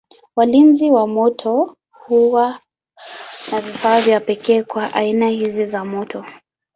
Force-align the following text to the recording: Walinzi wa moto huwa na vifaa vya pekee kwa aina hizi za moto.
Walinzi 0.35 0.91
wa 0.91 1.07
moto 1.07 1.77
huwa 1.91 2.59
na 3.51 3.61
vifaa 3.61 4.01
vya 4.01 4.19
pekee 4.19 4.63
kwa 4.63 4.93
aina 4.93 5.27
hizi 5.29 5.65
za 5.65 5.85
moto. 5.85 6.25